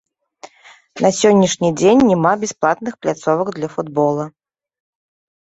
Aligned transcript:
На 1.05 1.11
сённяшні 1.17 1.69
дзень 1.81 2.01
няма 2.11 2.31
бясплатных 2.45 2.93
пляцовак 3.07 3.47
для 3.59 3.69
футбола. 3.77 4.25